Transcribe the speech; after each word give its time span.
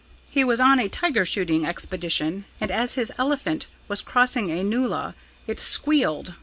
He 0.31 0.43
was 0.43 0.59
on 0.59 0.79
a 0.79 0.89
tiger 0.89 1.25
shooting 1.25 1.63
expedition, 1.63 2.45
and 2.59 2.71
as 2.71 2.95
his 2.95 3.11
elephant 3.19 3.67
was 3.87 4.01
crossing 4.01 4.49
a 4.49 4.63
nullah, 4.63 5.13
it 5.45 5.59
squealed. 5.59 6.33